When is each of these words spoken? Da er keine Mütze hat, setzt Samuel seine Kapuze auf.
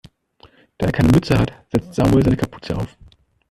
Da 0.79 0.87
er 0.87 0.91
keine 0.91 1.11
Mütze 1.13 1.37
hat, 1.37 1.53
setzt 1.71 1.93
Samuel 1.93 2.23
seine 2.23 2.35
Kapuze 2.37 2.75
auf. 2.75 2.97